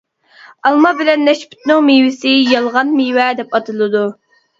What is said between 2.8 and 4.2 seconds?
مېۋە دەپ ئاتىلىدۇ.